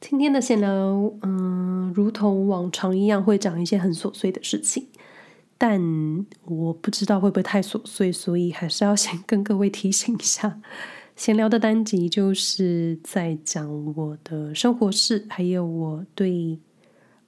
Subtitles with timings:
[0.00, 0.70] 今天的闲聊，
[1.22, 4.86] 嗯，如同往常一样，会讲一些很琐碎的事情，
[5.58, 5.80] 但
[6.44, 10.60] 我不知道会不会太琐碎，所以还是要先跟各位提醒一下，
[11.16, 16.60] 闲聊的单集就是在讲我的生活事，还有我对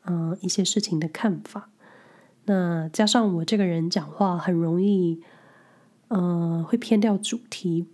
[0.04, 1.70] 嗯一些事情的看法。
[2.44, 5.20] 那加上我这个人讲话很容易，
[6.08, 7.86] 嗯，会偏掉主题，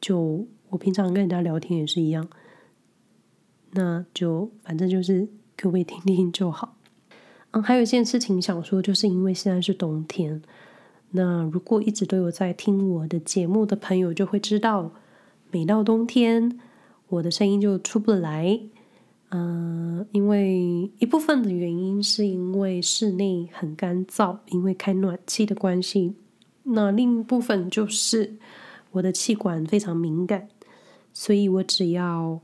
[0.00, 2.26] 就我平常跟人家聊天也是一样。
[3.72, 6.76] 那就反正就是各位听听就好。
[7.52, 10.40] 嗯，还有一件事情想说，就是因为现在是冬天，
[11.10, 14.90] 那如果一直都有在听我的节目的朋友就会知道，
[15.50, 16.60] 每到冬天
[17.08, 18.60] 我的声音就出不来。
[19.30, 26.14] 嗯，因为一部分的原因是因为室内很干燥，因为开暖气的关系。
[26.62, 28.36] 那另一部分就是
[28.90, 30.48] 我的气管非常敏感，
[31.12, 32.40] 所以我只要。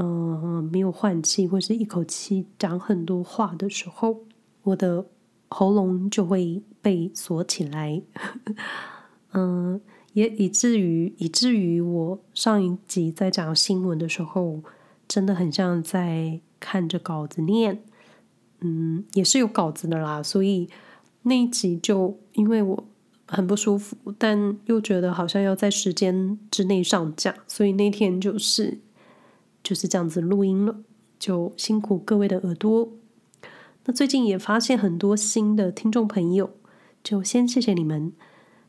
[0.00, 4.20] 嗯，没有换气或是一口气讲很多话的时候，
[4.62, 5.04] 我的
[5.48, 8.00] 喉咙就会被锁起来。
[9.32, 9.80] 嗯，
[10.14, 14.62] 也以至于以至于我上一集在讲新闻的时候，
[15.08, 17.82] 真的很像在看着稿子念。
[18.60, 20.68] 嗯，也是有稿子的啦，所以
[21.22, 22.84] 那一集就因为我
[23.26, 28.78] 很不舒服，但又觉得好像要在时间之内上架，所以那天就是。
[29.68, 30.76] 就是这样子录音了，
[31.18, 32.90] 就辛苦各位的耳朵。
[33.84, 36.52] 那最近也发现很多新的听众朋友，
[37.04, 38.14] 就先谢谢你们。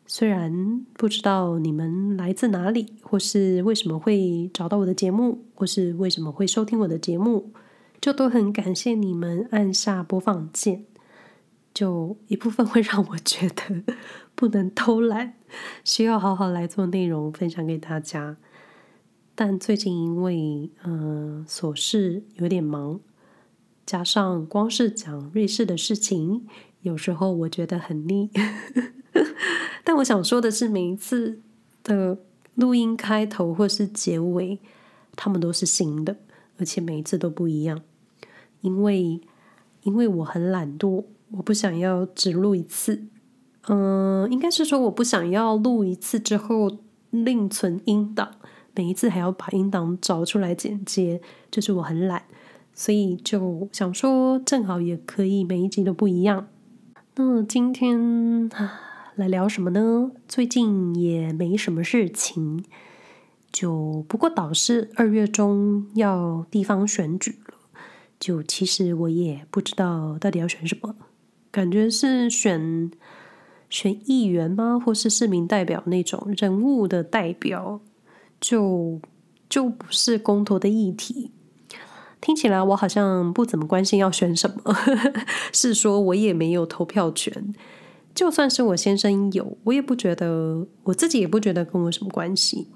[0.06, 7.54] 虽然不知道你们来自哪里，或是为什么会找到我的节目，或是为什么会收听我的节目，
[8.02, 10.84] 就都很感谢你们按下播放键。
[11.74, 13.96] 就一部分会让我觉得
[14.36, 15.36] 不能偷懒，
[15.86, 18.36] 需要好好来做内容分享给大家。
[19.42, 23.00] 但最近因为嗯琐事有点忙，
[23.86, 26.46] 加上光是讲瑞士的事情，
[26.82, 28.30] 有时候我觉得很腻。
[29.86, 31.40] 但我想说的是，每一次
[31.84, 32.18] 的
[32.56, 34.60] 录音开头或是结尾，
[35.16, 36.18] 他们都是新的，
[36.58, 37.82] 而且每一次都不一样。
[38.60, 39.22] 因为
[39.84, 43.06] 因为我很懒惰，我不想要只录一次。
[43.70, 46.80] 嗯，应该是说我不想要录一次之后
[47.12, 48.36] 另存音档。
[48.76, 51.22] 每一次还要把音档找出来剪接，
[51.52, 52.24] 就是我很懒，
[52.74, 56.48] 所以就想说，正好也可以每一集都不一样。
[57.16, 58.50] 那今天
[59.16, 60.12] 来聊什么呢？
[60.28, 62.64] 最近也没什么事情，
[63.52, 67.56] 就不过导师二月中要地方选举了，
[68.18, 70.96] 就其实我也不知道到底要选什么，
[71.52, 72.90] 感觉是选
[73.70, 74.80] 选议员吗？
[74.80, 77.82] 或是市民代表那种人物的代表？
[78.40, 79.02] 就
[79.50, 81.32] 就不是公投的议题，
[82.22, 84.76] 听起来我好像不怎么关心要选什么，
[85.52, 87.54] 是说我也没有投票权。
[88.16, 92.68] 就算是我先生有，我也不觉得，我自己也不觉得跟我什么关系。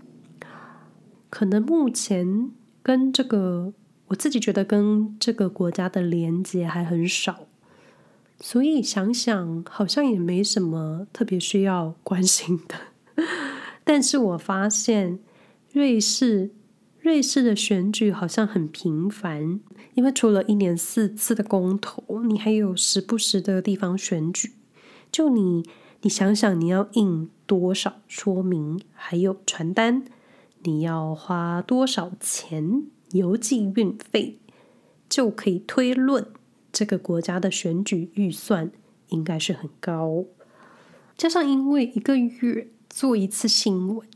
[1.29, 3.73] 可能目前跟这个，
[4.07, 7.47] 我自己觉得跟这个国家的连接还很少，
[8.40, 13.23] 所以想想好像也没什么特别需要关心的。
[13.84, 15.19] 但是我发现。
[15.73, 16.51] 瑞士，
[17.01, 19.59] 瑞士的选举好像很频繁，
[19.95, 24.51] 因为除了一年四次的公投，你还有时不时的地方选举。
[25.11, 25.67] 就你，
[26.03, 30.06] 你想想，你要印多少说明，还有传单，
[30.61, 34.38] 你要花多少钱邮寄运费，
[35.09, 36.28] 就可以推论
[36.72, 38.72] 这个国家的选举预算
[39.09, 40.25] 应该是很高。
[41.17, 44.07] 加上因为一个月做一次新闻。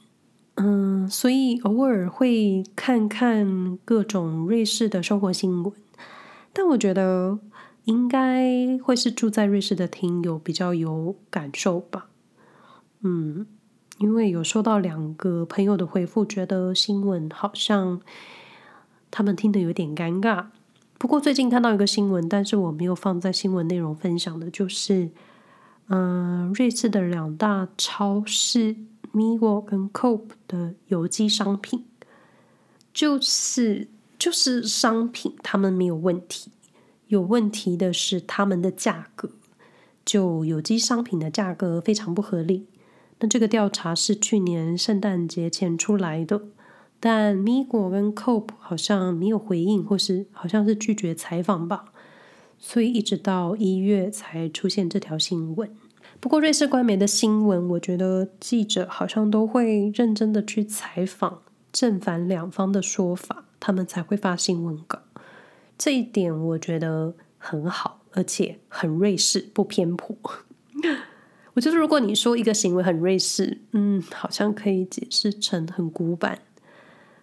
[0.59, 5.71] 嗯，所以偶尔会看看各种瑞士的生活新闻，
[6.51, 7.37] 但我觉得
[7.83, 12.07] 应该会是住在瑞士的听友比较有感受吧。
[13.01, 13.45] 嗯，
[13.99, 18.01] 因为有收到两个朋友的回复，觉得新闻好像
[19.11, 20.47] 他们听得有点尴尬。
[20.97, 25.11] 不过最近看到一个新闻，但是我没有放在新闻内容分享的，就是
[25.89, 28.75] 嗯，瑞士的两大超市。
[29.17, 31.85] Migo 跟 Cope 的有机商品，
[32.93, 33.87] 就是
[34.19, 36.51] 就是商品，他们没有问题，
[37.07, 39.31] 有问题的是他们的价格，
[40.05, 42.67] 就有机商品的价格非常不合理。
[43.19, 46.39] 那这个调查是去年圣诞节前出来的，
[46.99, 51.85] 但 Migo 跟 Cope 好像没有回应，或是好像是拒绝采访吧，
[52.59, 55.75] 所以一直到一月才出现这条新闻。
[56.19, 64.99] 不过，瑞士官媒的新闻，我觉得记者好像都会认真的去采访正反两方的说法，他们才会发新闻稿。
[65.77, 70.17] 这一点我觉得很好，而且很瑞士，不偏颇。
[71.53, 76.39] 我觉得如果你说一个行为很瑞士，嗯，好像可以解释成很古板，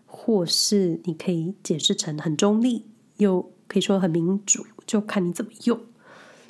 [0.06, 2.86] 或是你可以解释成很中立，
[3.16, 5.80] 又可以说很民主，就看你怎么用。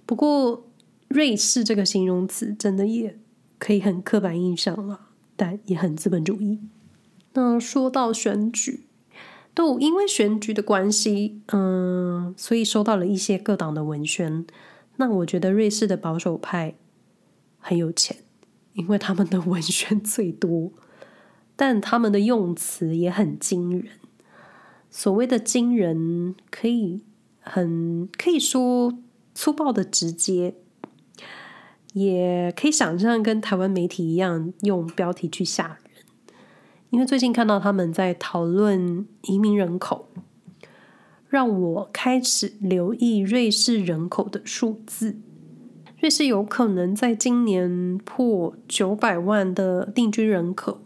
[0.06, 0.66] 不过，
[1.14, 3.18] 瑞士这个形容词真的也
[3.58, 6.58] 可以很刻板印象了，但也很资本主义。
[7.34, 8.86] 那说到选举。
[9.54, 14.44] 都因为选举的关系，嗯，所以收到了一些各党的文宣。
[14.96, 16.74] 那我觉得瑞士的保守派
[17.60, 18.16] 很有钱，
[18.72, 20.72] 因为他们的文宣最多，
[21.54, 23.92] 但他们的用词也很惊人。
[24.90, 27.02] 所谓的惊人，可以
[27.38, 28.98] 很可以说
[29.36, 30.56] 粗暴的直接，
[31.94, 35.76] 也可以想象跟台湾媒体一样用标题去吓人。
[36.90, 40.08] 因为最近看到他们在讨论移民人口，
[41.28, 45.16] 让我开始留意瑞士人口的数字。
[46.00, 50.82] 瑞士有可能在今年破九百万的定居人口，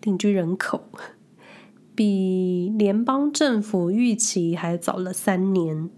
[0.00, 0.84] 定居人口
[1.94, 5.88] 比联邦政府预期还早了三年。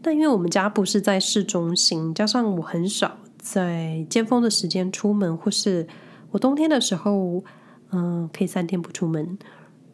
[0.00, 5.86] 但因为我们家不是在市中心，加上我很少在尖峰的时间出门，或是
[6.30, 7.44] 我冬天的时候。
[7.96, 9.38] 嗯，可以三天不出门，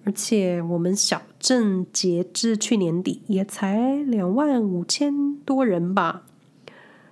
[0.05, 6.23] 而且我们小镇截至去年底也才两万五千多人吧，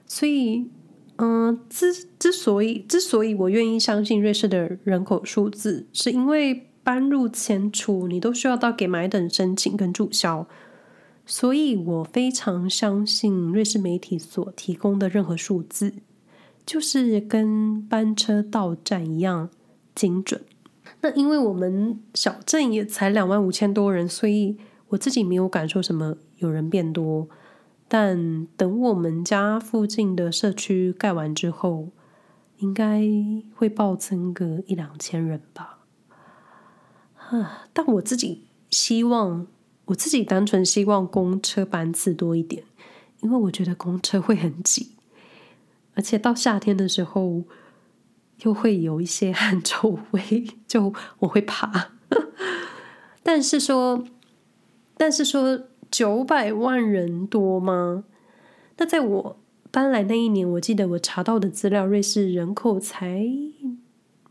[0.07, 0.71] 所以，
[1.17, 10.47] 嗯，之之所以之所以我愿意相信瑞士的人口数字，是因为搬入前处你都需要到给买等申请跟注销，
[11.27, 15.93] 所以我非常相信瑞士媒体所提供的任何数字，
[16.69, 19.49] 就是跟班车到站一样
[19.95, 20.45] 精准。
[21.01, 27.27] 那因为我们小镇也才两万五千多人，所以我自己没有感受什么有人变多。
[27.89, 31.89] 但等我们家附近的社区盖完之后，
[32.59, 33.01] 应该
[33.55, 35.79] 会暴增个一两千人吧。
[37.17, 37.67] 啊！
[37.73, 39.47] 但我自己希望，
[39.87, 42.65] 我自己单纯希望公车班次多一点，
[43.23, 44.98] 因为我觉得公车会很挤，
[45.99, 47.45] 而且到夏天的时候。
[48.45, 51.91] 又会有一些 汗臭味，就我会怕。
[53.25, 54.05] 但是说，
[54.97, 58.05] 但是说九百万人多吗？
[58.77, 59.37] 那在我
[59.73, 63.27] 搬来那一年，我记得我查到的资料，瑞士人口才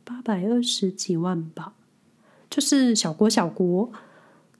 [0.05, 1.73] 八百二十几万吧，
[2.49, 3.91] 就是小国小国。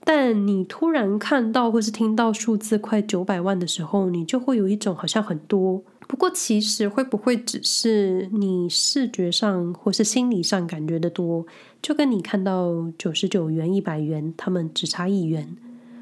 [0.04, 5.82] 但你突然看到或是听到数字快九百万的时候，你就会有一种好像很多。
[6.08, 11.46] 不过，其实会不会只是你视觉上或是心理上感觉的多？
[11.82, 15.54] 就跟你看到九十九元、一百元，他们只差一元，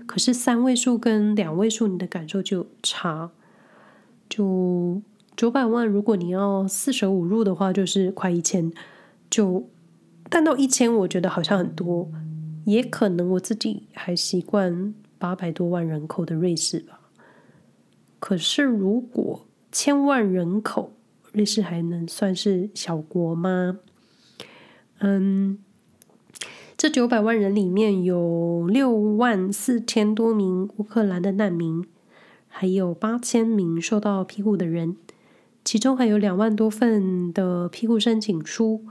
[0.07, 3.33] 可是三位数跟两位数，你的感受就差。
[4.29, 5.03] 就
[5.37, 8.73] 九百万，如果你要四舍五入的话，就是快一千。
[9.29, 9.69] 就
[10.31, 12.09] 但到一千，我觉得好像很多，
[12.65, 17.01] 也可能我自己还习惯八百多万人口的瑞士吧。
[18.21, 19.46] 可是如果
[19.79, 20.95] 千万人口，
[21.33, 23.79] 瑞士还能算是小国吗？
[25.01, 25.59] 嗯，
[26.79, 31.85] 这九百万人里面有六万四千多名乌克兰的难民，
[32.49, 34.97] 还有八千名受到庇护的人，
[35.63, 38.83] 其中还有两万多份的庇护申请书。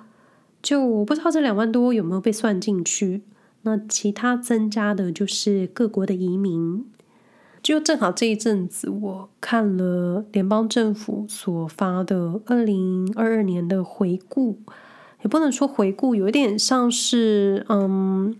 [0.62, 3.24] 就我不知道这两万多有没有被算进去。
[3.63, 6.86] 那其他增加的就是各国的移民。
[7.65, 14.60] 就正好这一阵子，我看了联邦政府所发的二零二二年的回顾，
[15.24, 18.38] 也不能说回顾，有一点像是嗯，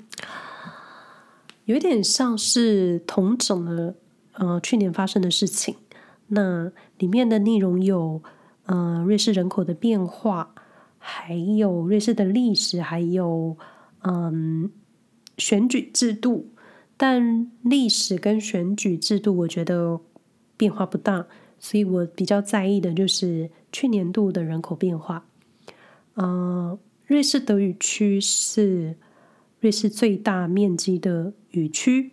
[1.64, 3.96] 有点像是同整了
[4.34, 5.76] 呃去年发生的事情。
[6.28, 8.22] 那里面的内容有
[8.68, 10.54] 呃瑞士人口的变化，
[11.00, 13.58] 还有瑞士的历史，还有
[14.04, 14.70] 嗯
[15.40, 16.52] 选举制度。
[16.98, 20.00] 但历史跟选举制度，我觉得
[20.56, 21.28] 变化不大，
[21.60, 25.26] 所以我比较在意的就是去年度的人口变化。
[26.14, 28.96] 呃，瑞士德语区是
[29.60, 32.12] 瑞士最大面积的语区，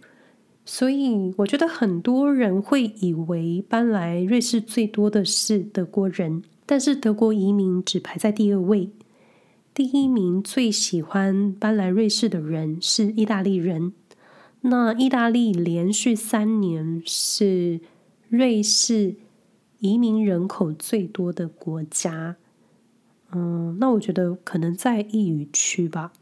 [0.65, 8.91] 所以我觉得很多人会以为搬来瑞士最多的是德国人，但是德国移民只排在第二位，
[9.73, 13.93] 第一名最喜欢搬来瑞士的人是意大利人。
[14.63, 17.81] 那意大利连续三年是
[18.29, 19.17] 瑞士
[19.81, 22.37] 移民人口最多的国家，
[23.33, 26.13] 嗯，那我觉得可能在意语区吧。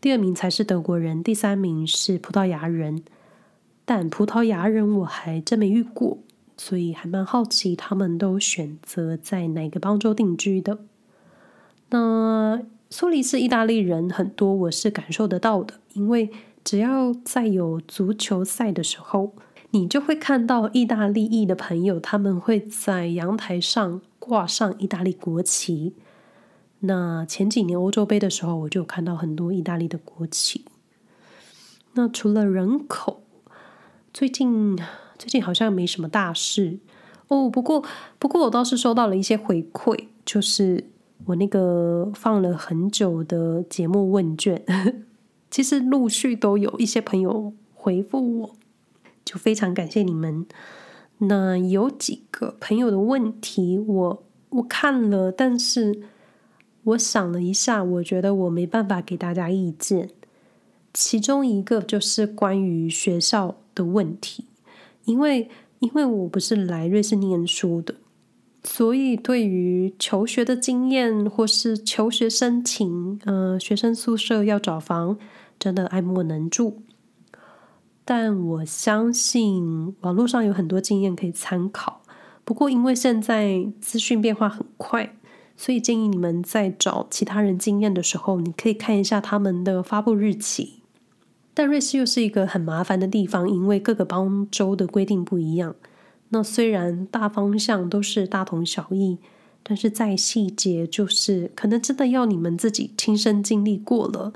[0.00, 3.02] 第二名才是德国人，第三名是葡萄牙人。
[3.84, 6.18] 但葡萄牙人我还真没遇过，
[6.56, 10.78] 所以还蛮好奇他们都选择在哪个邦州定居的。
[11.88, 16.30] 那苏黎世意大利人很多，我是感受得到的，因为
[16.62, 19.34] 只要在有足球赛的时候，
[19.70, 25.94] 你就会看到意大利裔的朋友，他们会在阳台上挂上意大利国旗。
[26.80, 30.64] 那前几年欧洲杯的时候，我就看到很多意大利的国旗。
[31.94, 33.22] 那除了人口，
[34.12, 34.78] 最近
[35.18, 36.78] 最近好像没什么大事
[37.28, 37.50] 哦。
[37.50, 37.84] 不过
[38.18, 40.84] 不过，我倒是收到了一些回馈，就是
[41.26, 44.64] 我那个放了很久的节目问卷，
[45.50, 48.56] 其实陆续都有一些朋友回复我。
[49.22, 50.46] 就非常感谢你们。
[51.18, 56.02] 那有几个朋友的问题我，我看了，但是
[56.82, 60.10] 我想了一下，我觉得我没办法给大家意见。
[60.92, 64.46] 其中一个就是关于学校的问题，
[65.04, 67.94] 因为因为我不是来瑞士念书的，
[68.64, 75.16] 所以对于求学的经验或是求学申请，呃，学生宿舍要找房，
[75.60, 76.82] 真的爱莫能助。
[78.04, 82.02] 但我相信网络上有很多经验可以参考。
[82.44, 85.14] 不过，因为现在资讯变化很快，
[85.56, 90.82] 所以建议你们在找其他人经验的时候，你可以看一下他们的发布日期。
[91.54, 95.76] 但瑞士又是一个很麻烦的地方，因为各个邦州的规定不一样。
[96.30, 99.18] 那虽然大方向都是大同小异，
[99.62, 104.32] 但是在细节，就是可能真的要你们自己亲身经历过了。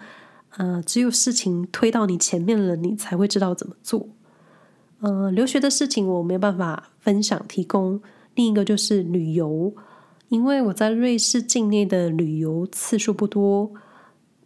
[0.57, 4.09] 呃，只有事情推到你前面了，你才会知道怎么做。
[5.01, 8.01] 呃，留学的事情我没有办法分享提供。
[8.35, 9.73] 另一个就是旅游，
[10.29, 13.73] 因为我在瑞士境内的旅游次数不多。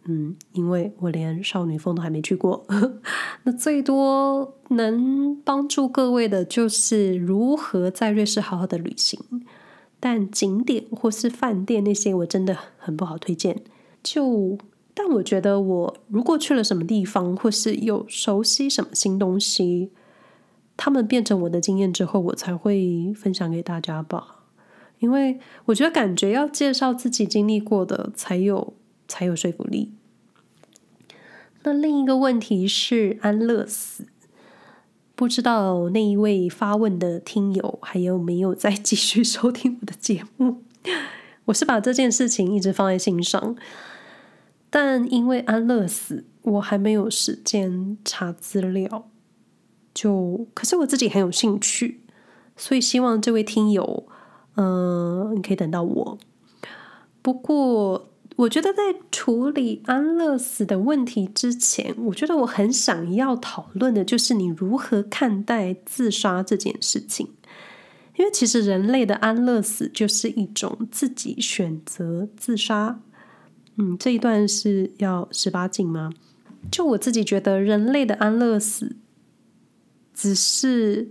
[0.05, 2.65] 嗯，因为我连少女峰都还没去过。
[3.43, 9.19] 那最多能帮助各位的就是如何在瑞士好好的旅行，
[9.99, 13.61] 但景点或是饭店那些我真的很不好推荐。
[14.01, 14.57] 就
[15.01, 19.91] 但我觉得，我如果去了什么地方，或是有熟悉什么新东西，
[20.75, 24.43] 他们变成我的经验之后，我才会分享给大家吧。
[24.99, 28.73] 因为我觉得，感觉要介绍自己经历过的，才有
[29.07, 29.93] 才有说服力。
[31.63, 34.05] 那另一个问题是安乐死，
[35.15, 40.63] 不知道那一位发问的听友还有没有在继续 收听我的节目？
[41.45, 43.55] 我是把这件事情一直放在心上。
[44.69, 49.09] 但因为安乐死，我还没有时间查资料。
[49.93, 52.01] 就可是我自己很有兴趣，
[52.55, 54.07] 所以希望这位听友，
[54.55, 56.17] 嗯、你可以等到我。
[57.21, 67.33] 不过，我觉得在处理安乐死的问题之前，我觉得我很想要讨论的就是你如何看待自杀这件事情。
[68.15, 73.01] 因为其实人类的安乐死就是一种自己选择自杀。
[73.81, 76.11] 嗯，这一段是要十八禁吗？
[76.69, 78.97] 就我自己觉得，人类的安乐死
[80.13, 81.09] 只是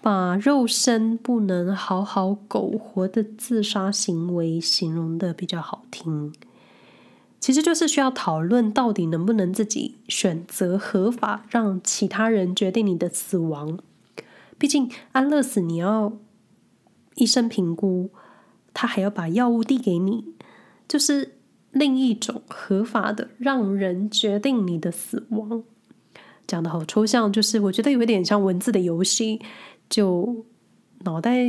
[0.00, 6.34] 把肉身不能好好苟活的自杀行为形容的比较好听。
[7.38, 13.78] 其实就是需要讨论到底能不能自己选择合法让其他人决定你的死亡。
[14.58, 16.12] 毕竟安乐死你要
[17.14, 18.10] 医生评估，
[18.74, 20.34] 他还要把药物递给你，
[20.88, 21.34] 就是。
[21.72, 25.64] 另一种合法的让人决定你的死亡，
[26.46, 29.40] 讲得好抽象，就是我觉得有点像文字的游戏，
[29.88, 30.44] 就
[31.04, 31.44] 脑袋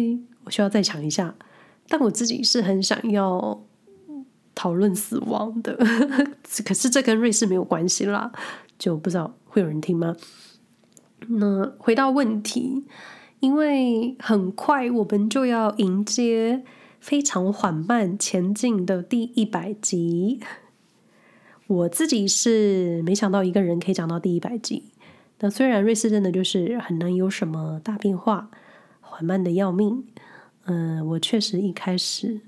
[0.45, 1.35] 我需要再想一下。
[1.89, 3.61] 但我自己是很想要
[4.55, 5.77] 讨论死亡的，
[6.65, 8.31] 可是这跟瑞士没有关系啦，
[8.79, 10.15] 就不知道会有人听吗？
[11.27, 12.85] 那回到问题，
[13.41, 16.63] 因为很快我们就要迎接。
[17.03, 20.39] 非常缓慢前进的第一百集，
[21.67, 24.85] 我自己是没想到一个人可以讲到第一百集。
[25.39, 28.49] 那虽然瑞士真的就是很难有什么大变化，
[29.01, 30.05] 缓慢的要命。
[30.63, 32.39] 嗯、我确实一开始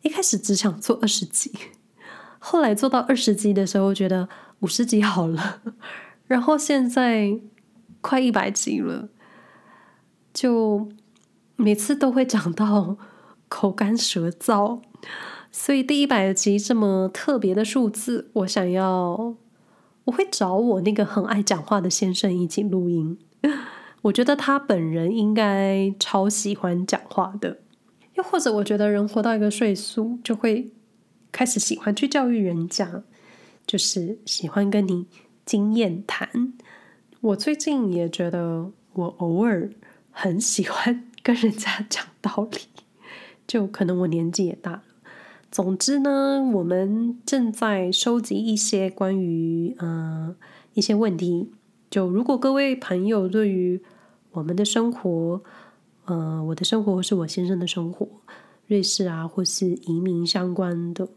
[0.00, 1.52] 一开始只想做二十集，
[2.38, 4.26] 后来做到二十集的时候，觉得
[4.60, 5.60] 五十集好了，
[6.26, 7.38] 然后现在
[8.00, 9.10] 快一百集了，
[10.32, 10.88] 就
[11.56, 12.96] 每次都会讲到。
[13.50, 14.80] 口干舌燥，
[15.52, 19.34] 所以第一百集这么特别的数字，我想要，
[20.04, 23.18] 我会找我那个很爱讲话的先生一起录音。
[24.02, 27.58] 我觉得他本人应该超喜欢讲话的，
[28.14, 30.70] 又或者我觉得人活到一个岁数，就会
[31.30, 33.02] 开始喜欢去教育人家，
[33.66, 35.06] 就是喜欢跟你
[35.44, 36.54] 经验谈。
[37.20, 39.68] 我最近也觉得我偶尔
[40.10, 42.58] 很喜欢跟人家讲道理，
[43.50, 44.82] 就可能我年纪也大了。
[45.50, 50.36] 总之呢，我们正在收集一些关于嗯、呃、
[50.74, 51.50] 一些问题。
[51.90, 53.82] 就如果各位朋友对于
[54.30, 55.42] 我们的生活，
[56.04, 58.06] 呃，我的生活是我先生的生活，
[58.68, 61.08] 瑞士啊，或是移民相关的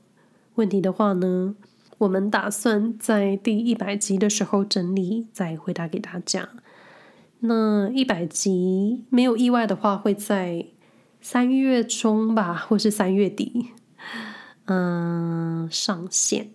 [0.55, 1.55] 问题的话呢，
[1.99, 6.49] 我们打算在第一百集的时候整理，再回答给大家。
[7.41, 10.65] 那一百集没有意外的话，会在
[11.23, 13.67] 三月中吧，或是三月底。
[14.65, 16.51] 嗯，上线。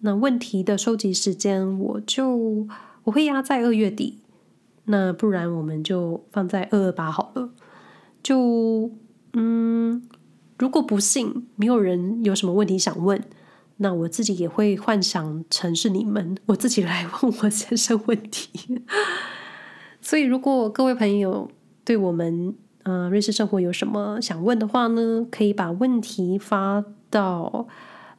[0.00, 2.66] 那问题的收集时间，我就
[3.04, 4.20] 我会压在二月底。
[4.84, 7.50] 那不然我们就放在二二八好了。
[8.22, 8.90] 就
[9.32, 10.06] 嗯，
[10.58, 13.18] 如果不幸没有人有什么问题想问，
[13.78, 18.82] 那我自己也会幻想成是你们，我自己来问我先生问题。
[20.02, 21.50] 所以，如果各位朋友
[21.84, 22.54] 对我们
[22.88, 26.84] 呃瑞士生活有什么想问的话呢，可以把问题发。
[27.10, 27.66] 到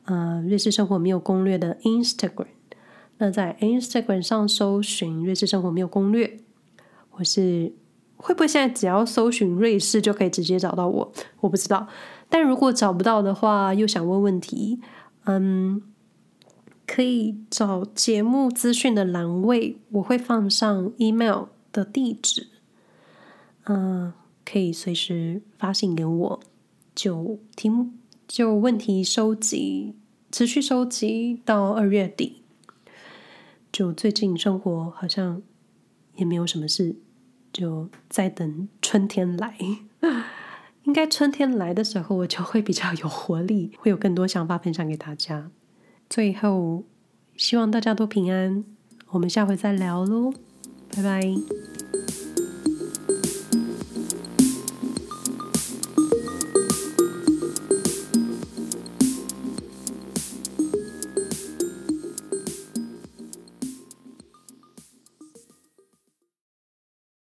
[0.06, 2.48] 呃，瑞士生活没有攻略的 Instagram，
[3.20, 6.40] 那在 Instagram 上搜寻“瑞士生活没有攻略”，
[7.12, 7.72] 或是
[8.18, 11.12] 会不会现在只要搜寻瑞士就可以直接找到我？
[11.42, 11.88] 我不知道。
[12.30, 14.80] 但如果找不到的话，又想问问题，
[15.26, 15.80] 嗯，
[16.88, 22.48] 可以找节目资讯的栏位，我会放上 email 的地址，
[23.68, 24.12] 嗯，
[24.50, 26.40] 可以随时发信给我，
[26.96, 27.94] 就听。
[28.28, 29.96] 就问题收集，
[30.32, 32.44] 持续收集到二月底。
[33.72, 35.42] 就最近生活好像
[36.16, 36.96] 也没有什么事，
[37.52, 39.56] 就在等春天来。
[40.86, 45.52] 应该春天来的时候，我就会比较有活力，会有更多想法分享给大家。
[46.10, 46.84] 最后，
[47.36, 48.64] 希望大家都平安。
[49.10, 50.32] 我们下回再聊喽，
[50.96, 51.89] 拜拜。